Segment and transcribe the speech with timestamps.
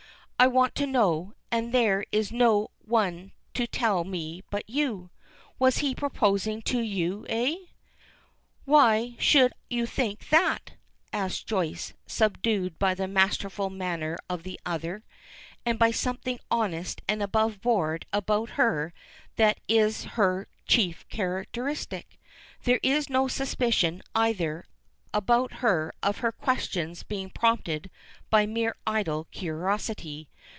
[0.43, 5.11] I want to know, and there is no one to tell me but you.
[5.59, 7.57] Was he proposing to you, eh?"
[8.65, 10.71] "Why should you think that?"
[11.13, 15.03] says Joyce, subdued by the masterful manner of the other,
[15.63, 18.95] and by something honest and above board about her
[19.35, 22.19] that is her chief characteristic.
[22.63, 24.65] There is no suspicion, either,
[25.13, 27.91] about her of her questions being prompted
[28.29, 30.29] by mere idle curiosity.